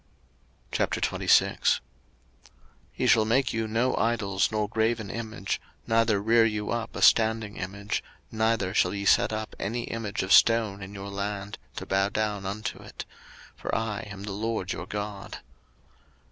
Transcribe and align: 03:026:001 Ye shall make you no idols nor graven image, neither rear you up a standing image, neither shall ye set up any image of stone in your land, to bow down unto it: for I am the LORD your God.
03:026:001 0.71 1.79
Ye 2.95 3.05
shall 3.05 3.23
make 3.23 3.53
you 3.53 3.67
no 3.67 3.95
idols 3.97 4.51
nor 4.51 4.67
graven 4.67 5.11
image, 5.11 5.61
neither 5.85 6.19
rear 6.19 6.43
you 6.43 6.71
up 6.71 6.95
a 6.95 7.03
standing 7.03 7.55
image, 7.57 8.03
neither 8.31 8.73
shall 8.73 8.95
ye 8.95 9.05
set 9.05 9.31
up 9.31 9.55
any 9.59 9.83
image 9.83 10.23
of 10.23 10.33
stone 10.33 10.81
in 10.81 10.95
your 10.95 11.09
land, 11.09 11.59
to 11.75 11.85
bow 11.85 12.09
down 12.09 12.47
unto 12.47 12.79
it: 12.81 13.05
for 13.55 13.75
I 13.75 13.99
am 14.09 14.23
the 14.23 14.31
LORD 14.31 14.73
your 14.73 14.87
God. 14.87 15.37